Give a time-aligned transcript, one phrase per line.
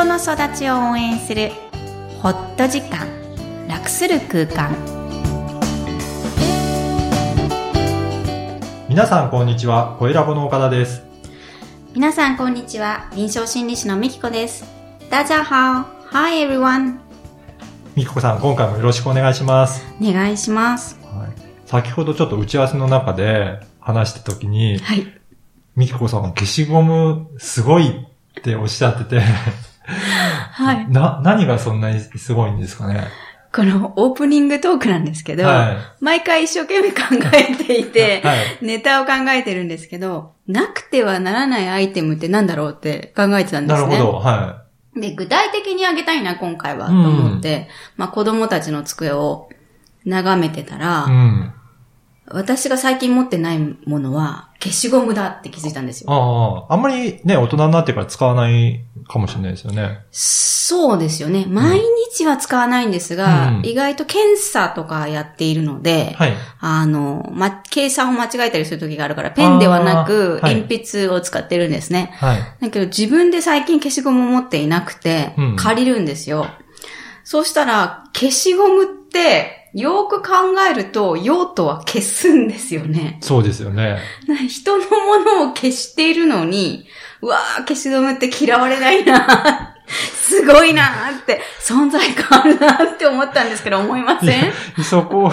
[0.00, 1.50] 人の育ちを応援する
[2.22, 3.06] ホット時間
[3.68, 4.74] 楽する空間。
[8.88, 11.02] 皆さんこんにちは、声ラボの岡田です。
[11.92, 13.10] 皆さんこんにちは。
[13.14, 14.64] 臨床心理士のみきこです。
[15.10, 16.96] 大家好 Hi everyone
[17.94, 19.84] みきこさん、今回もよろしくお願いします。
[20.00, 20.98] お願いします。
[21.14, 21.28] はい、
[21.66, 25.06] 先ほどちょっと打ち合わせの中で話した時に、はい。
[25.76, 29.22] みきこさん消しゴムすごいっておっしゃってて、
[30.64, 33.08] はいな、何がそんなにすごいんですかね？
[33.52, 36.98] このオープニングトークなんですけど、は毎回一生懸命考
[37.34, 38.38] えていて、 はい。
[38.62, 43.88] ネタを考えてるんですけど、なくてはならないアイテムってなんだろうって考えてたんですね。
[43.88, 44.18] なるほど。
[44.18, 44.62] は
[44.94, 49.48] で、具体的にあげたいな、今回は、とうん思って、まあ子供たちの机を
[50.04, 51.10] 眺めてたら、い。
[51.10, 51.52] うん。
[52.32, 56.12] 私が最近持ってないものは、消しゴムだって気づいたんですよ。
[56.68, 60.00] ああ、あんまりね、大人になってから使わないかもしれないですよね。
[60.12, 61.46] そうですよね。
[61.48, 61.80] 毎
[62.12, 66.32] 日は使わないんですが、うん意外と検査とかやっているので、はい。
[66.60, 72.12] あの、ま、計算を間違えたりする時があるから、ペンではなく、鉛筆を使ってるんですね。
[72.14, 72.38] はい。
[72.60, 76.46] だけど自分で最近消しゴムを持っていなくてうん、借りるんですよ。
[77.24, 80.28] そうしたら、消しゴムって、よく考
[80.70, 83.18] えると、用途は消すんですよね。
[83.20, 83.98] そうですよね。
[84.26, 86.86] な人のものを消しているのに、
[87.22, 89.76] うわー、消しゴムって嫌われないな
[90.14, 94.52] すごいなーって、存在感あるなーって思ったんですけど、思いません？
[94.84, 95.32] そこ、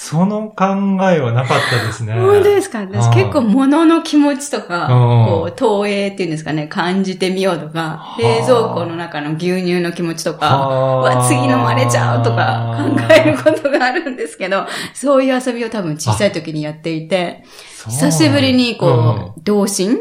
[0.00, 0.64] その考
[1.10, 2.14] えはなかったですね。
[2.14, 2.78] 本当ですか？
[2.82, 5.26] 私結構物の気持ちとか、うん。
[5.26, 8.22] こう、投影っていうんですかね、感じてみようとか、はあ。
[8.22, 17.42] 冷蔵庫の中の牛乳の気持ちとか、わ、次飲まれちゃうとか考えることがあるんですけど、そういう遊びを多分小さい時にやっていて、
[17.86, 19.98] 久しぶりにこう、童心。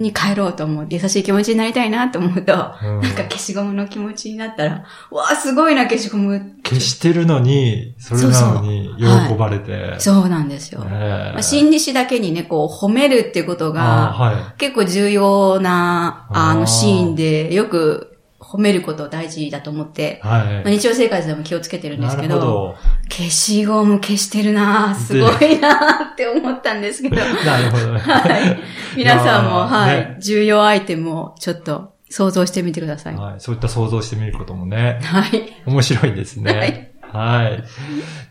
[0.00, 6.56] に帰ろうと思って、優しい気持ちになりたいなと思うと、うんなんか消しゴムの気持ちになったら、うわ、すごいな、消しゴム。
[6.64, 10.00] 消してるのに、それなのに喜ばれて。
[10.00, 10.80] そうなんですよ。
[10.84, 18.11] ねえまあ、心理師だけにね、こう、褒めるっていうことあが、結構重要な、あの、シーンで、よく
[18.52, 20.44] 褒めること大事だと思ってい。、はい。
[20.44, 22.76] まあ、日常生活でも気をつけてるんですけど、ど。
[23.10, 27.98] 消しゴム消してるなぁすごいなぁって思ったんですけど、 なるほどね。
[27.98, 28.58] はい。
[28.94, 33.16] 皆さんも、はい、ね重要アイテムをちょっと想像してみてください。
[33.16, 33.40] はい。
[33.40, 35.50] そういった想像してみることもね、はい。
[35.64, 36.92] 面白いですね。
[37.00, 37.64] はい。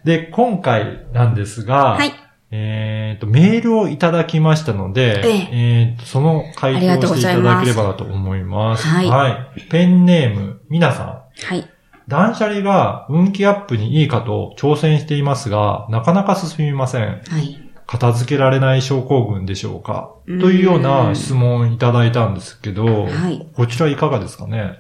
[0.04, 2.14] で、今回なんですが、はい。
[2.54, 8.86] えっ、と、メールをいただきましたので、ええーと、その回答をしていただければなと思います。
[8.86, 11.08] はいペンネーム、みなさん。
[11.46, 11.70] はい。
[12.08, 17.22] 断捨離が運気アップにいいかと挑戦していますが、なかなか進みません。
[17.26, 17.58] はい。
[17.88, 20.12] 片付けられない症候群でしょうか？
[20.26, 24.80] うんというような質問をいただいたんですけど、はいこちらいかがですかね？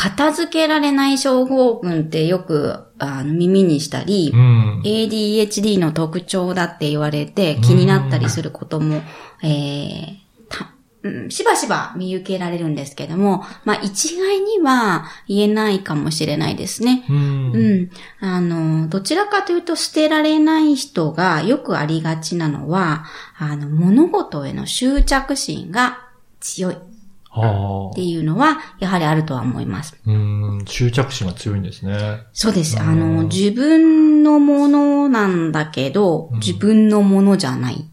[0.00, 4.82] 片付けられない症候群ってよく、あの、耳にしたりう、ん。
[4.82, 9.02] ADHD の特徴だって言われて気になったりすることも、
[9.42, 10.16] えー
[10.48, 10.72] た
[11.02, 17.04] うんしばしば見受けられるんですけども、まあ一概には言えないかもしれないですね。
[17.10, 17.52] うん。
[17.52, 17.90] うん。
[18.20, 23.04] あの、どちらかというと捨てられない人がよくありがちなのは、
[23.38, 26.06] あの、物事への執着心が
[26.40, 26.76] 強い
[27.32, 29.96] っはていうのは、やはりあるとは思います。
[30.06, 30.10] あ。
[30.10, 30.64] うん。
[30.66, 32.22] 執着心が強いんですね。
[32.32, 32.76] そうです。
[32.76, 37.86] うんあの、自分のものなんだけど、うん自分のものじゃない。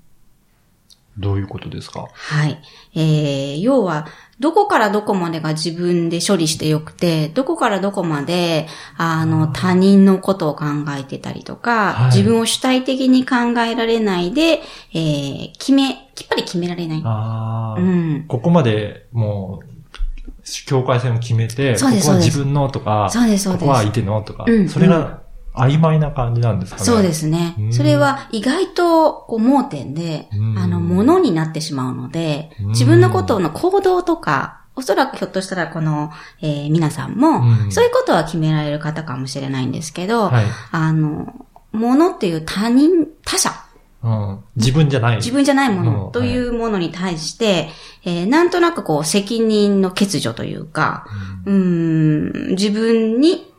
[1.19, 2.07] どういうことですか？
[2.13, 2.61] はい。
[2.95, 4.07] えー、要は、
[4.39, 10.65] どこからどこまでが自分で処理してよくて、どこからどこまで、あの、他人のことを考
[10.97, 14.61] えてたりとか、はい自分を主体的に考えられないで、
[14.93, 17.01] えー、決め、きっぱり決められない。
[17.03, 18.25] ああ、うん。
[18.27, 19.77] ここまでもう、
[20.65, 23.65] 境界線を決めて、ここは自分のとか、そうです、そうです。
[23.65, 25.21] ここは相手のとか、うんそれが
[25.57, 26.85] 曖昧な感じなんですかね。
[26.85, 27.67] そうですねう。
[27.67, 36.11] んそれは意外とこう盲点で、うんあの、ものになってしまうのでうん、自分のことの行動とか、おそらくひょっとしたらこの、
[36.41, 40.45] えー皆さんも、うんそういうことは決められる方かもしれないんですけど、はい。
[40.71, 43.51] あの、ものっていう他人、他者、
[44.03, 44.39] うん。
[44.55, 45.15] 自分じゃない。
[45.17, 47.69] 自分じゃないもうんのというものに対して、
[48.05, 51.05] えーなんとなくこう責任の欠如というか、
[51.45, 53.51] うーん、自分に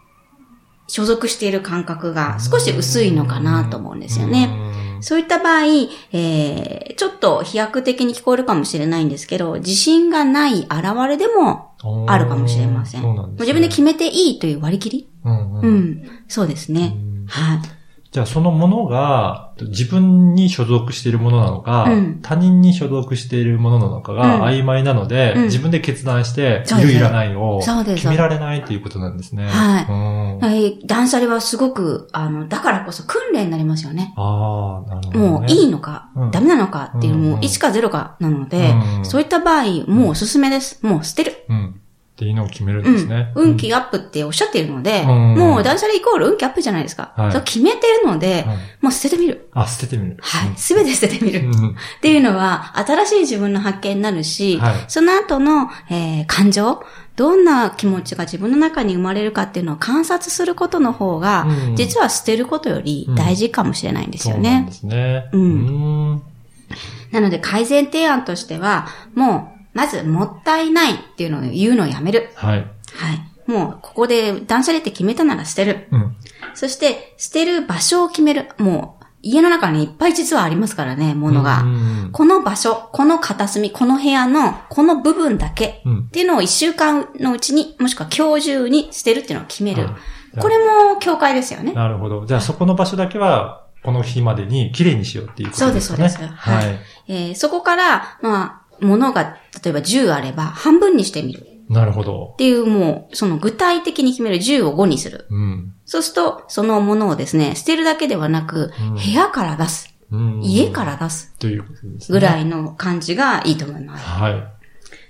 [0.88, 4.50] 所属している感覚が少し薄いのかなと思うんですよね。
[4.96, 5.02] うん。
[5.02, 5.64] そういった場合、
[6.12, 10.72] えー、ちょっと飛躍的に聞こえるかもしれないんですけど、自信がない現
[11.06, 11.72] れでも
[12.08, 13.02] あるかもしれません。
[13.02, 13.22] んね。
[13.38, 15.08] 自分で決めていいという割り切り？
[15.24, 16.96] うんうんうん、そうですね。
[16.96, 17.60] うんはい。
[18.10, 29.46] じゃあそのものが自分に所属しているものなのか、うん他人に所属しているものなのかうんが曖昧なので、うん自分で決断して、いるいらないを決められないということなんですね。
[29.46, 34.14] はい断捨離はすごく、あの、だからこそ訓練になりますよね。
[34.16, 35.28] ああ、なるほど、ね。
[35.30, 40.84] もういいのか、うんダメなのかっていう、うんもう1か0かなので、うんそういった場合、もうおすすめです。
[40.84, 41.44] もう捨てる。
[41.48, 41.80] うん。
[42.18, 43.30] っていうのを決めるんうんですね。。
[43.36, 47.12] 運気アップっておっしゃっているので、うんもう断捨離イコール運気アップじゃないですか。
[47.16, 49.48] はいそれ決めてるので、うんもう捨ててみる。
[49.54, 50.16] あ、捨ててみる。
[50.20, 50.52] はい。
[50.56, 51.38] すべて捨ててみる。
[51.38, 51.76] っうん。
[52.02, 56.82] ていうのは、新しい自分の発見になるし、はいその後の、えー感情、
[57.14, 64.72] どんな気持ちが自分の中に生まれるかっていうのを観察することの方が、うん実は捨てることより大事かもしれないんですよねそうなんで。
[64.72, 65.28] すね。
[65.32, 65.44] うんう
[66.14, 66.22] ん。
[67.12, 72.30] なので改善提案としては、もう、まずもったいないっていうのを言うのをやめる。
[72.34, 72.58] はい。
[72.58, 72.68] はい。
[73.48, 75.86] もう、ここで断捨離って決めたなら捨てる。
[75.92, 76.16] うん。
[76.54, 78.48] そして、捨てる場所を決める。
[78.58, 81.62] もう、家の中にいっぱい実はありますからね、ものが。
[81.62, 89.84] うんこの場所、この片隅、この部屋の、この部分だけうんっていうのを一週間のうちに、もしくは今日中に捨てるっていうのを決める。
[89.84, 89.92] はい
[90.40, 91.72] これも境界ですよね。
[91.72, 92.26] なるほど。
[92.26, 96.08] じゃあそこの場所だけは、この日までに綺麗にしようっていうことですかね。
[96.10, 96.78] そうですそうですははいい。
[97.08, 101.46] えーそこから、まあ、ものが、例えば10あれば、半分にしてみる。
[101.68, 102.36] なるほどっ。
[102.36, 105.26] ていう、もう、その具体的に決める10を5にする。
[105.30, 105.74] うん。
[105.84, 109.94] そうすると、そのものをですね、捨てるだけではなく、うん部屋から出す。
[110.10, 111.34] うん家から出す。
[111.38, 112.18] ということですね。
[112.18, 114.04] ぐらいの感じがいいと思います。
[114.04, 114.57] はい。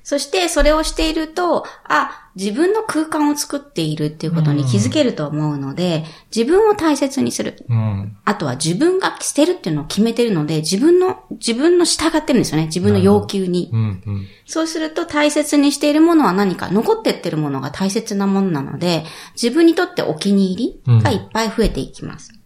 [0.09, 6.03] そして、それをしていると、あ、自分の空間を作っているっていうことに気づけると思うので、
[6.35, 7.67] 自分を大切にする。
[7.69, 8.17] うん。
[8.25, 12.69] あとは自分が捨てるっていうのを決めてるので、自分の、自分の従ってるんですよね。
[12.69, 13.69] 自分の要求に。
[13.71, 13.81] うん。
[13.81, 14.27] うん。
[14.47, 22.38] そうすると大切にしているものは何か、残ってってるものが大切なものなので、自分にとってお気に入りがいっぱい増えていきます。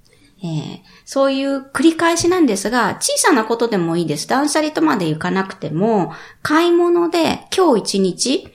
[0.43, 4.29] えーそういう繰り返しなんですが、小さなことでもいいです。
[4.29, 6.13] 断捨離とまでいかなくても、
[6.43, 8.49] 買い物で今日一日、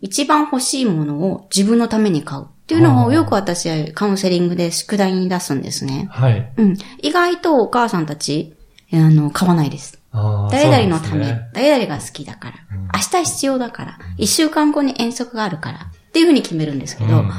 [0.00, 6.08] 一番欲しいものを自分のために買うっていうのをよく私はカウンセリングで宿題に出すんですね。
[6.10, 6.52] はい。
[6.56, 6.76] うん。
[7.00, 8.54] 意外とお母さんたち、
[8.92, 9.98] あの、買わないです。
[10.12, 12.54] 誰々のため、ね誰々が好きだから、
[12.94, 17.32] 明日必要だから、一週間後に遠足があるから、っていうふうに決めるんですけど、うんうん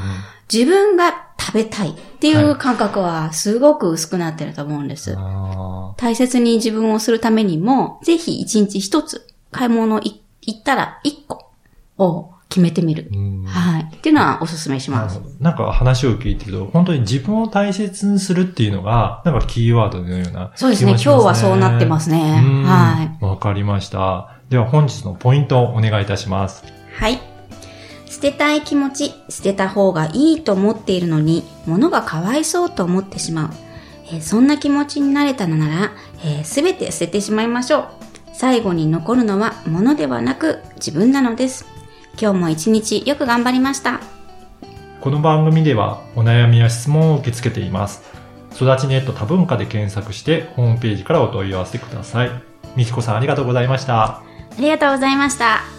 [0.51, 1.24] 自分が食
[1.55, 5.15] べたいっていう感覚はすごく薄くなってると思うんです。
[5.17, 11.49] あ大切に自分をするためにも、ぜひ一日一つ、買い物い行ったら一個
[11.97, 13.09] を決めてみる
[13.45, 13.95] はい。
[13.95, 20.91] っていうのはお勧めしますなんか話を聞いてると、本当に自分を大切にするっていうのが、なんかキーワードのような、そうですね。
[20.91, 22.41] 今日はそうなってますね。
[22.45, 23.25] うんはい。
[23.25, 24.39] わかりました。
[24.49, 26.63] では本日のポイントをお願いいたします。
[26.97, 27.34] はい。
[28.25, 33.49] 捨てたい気持ち、捨てた方がいいと思っているのに、物がかわいそうと思ってしまう。
[34.07, 37.87] えーそんな気持ちになれたのなら、す、べ、て捨ててしまいましょう。
[38.33, 41.67] 最後に残るのは物ではなく自分なのです。
[42.19, 43.99] 今日も一日よく頑張りました。
[45.01, 48.01] この番組ではお悩みや質問を受け付けています。
[48.55, 52.31] 育ちネット多文化で検索してホームページからお問い合わせください。
[52.75, 54.03] みきこさんありがとうございました。
[54.03, 54.23] あ
[54.57, 55.74] りがとうございました。